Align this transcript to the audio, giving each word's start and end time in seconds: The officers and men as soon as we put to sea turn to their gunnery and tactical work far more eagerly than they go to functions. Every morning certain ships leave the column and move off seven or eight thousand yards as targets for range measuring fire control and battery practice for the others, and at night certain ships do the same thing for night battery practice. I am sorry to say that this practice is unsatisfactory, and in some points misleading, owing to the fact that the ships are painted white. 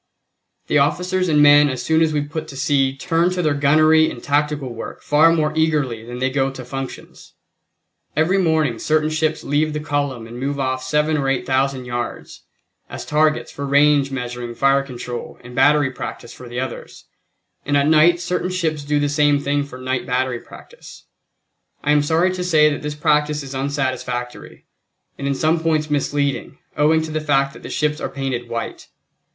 The 0.65 0.79
officers 0.79 1.29
and 1.29 1.43
men 1.43 1.69
as 1.69 1.83
soon 1.83 2.01
as 2.01 2.11
we 2.11 2.21
put 2.23 2.47
to 2.47 2.57
sea 2.57 2.97
turn 2.97 3.29
to 3.33 3.43
their 3.43 3.53
gunnery 3.53 4.09
and 4.09 4.23
tactical 4.23 4.73
work 4.73 5.03
far 5.03 5.31
more 5.31 5.53
eagerly 5.55 6.03
than 6.03 6.17
they 6.17 6.31
go 6.31 6.49
to 6.49 6.65
functions. 6.65 7.33
Every 8.15 8.39
morning 8.39 8.79
certain 8.79 9.11
ships 9.11 9.43
leave 9.43 9.73
the 9.73 9.79
column 9.79 10.25
and 10.25 10.39
move 10.39 10.59
off 10.59 10.81
seven 10.81 11.17
or 11.17 11.29
eight 11.29 11.45
thousand 11.45 11.85
yards 11.85 12.41
as 12.89 13.05
targets 13.05 13.51
for 13.51 13.63
range 13.63 14.09
measuring 14.09 14.55
fire 14.55 14.81
control 14.81 15.37
and 15.43 15.53
battery 15.53 15.91
practice 15.91 16.33
for 16.33 16.49
the 16.49 16.59
others, 16.59 17.05
and 17.63 17.77
at 17.77 17.85
night 17.85 18.19
certain 18.19 18.49
ships 18.49 18.83
do 18.83 18.99
the 18.99 19.07
same 19.07 19.39
thing 19.39 19.63
for 19.63 19.77
night 19.77 20.07
battery 20.07 20.39
practice. 20.39 21.03
I 21.83 21.91
am 21.91 22.01
sorry 22.01 22.33
to 22.33 22.43
say 22.43 22.71
that 22.71 22.81
this 22.81 22.95
practice 22.95 23.43
is 23.43 23.53
unsatisfactory, 23.53 24.65
and 25.19 25.27
in 25.27 25.35
some 25.35 25.59
points 25.59 25.91
misleading, 25.91 26.57
owing 26.75 27.03
to 27.03 27.11
the 27.11 27.21
fact 27.21 27.53
that 27.53 27.61
the 27.61 27.69
ships 27.69 28.01
are 28.01 28.09
painted 28.09 28.49
white. 28.49 28.87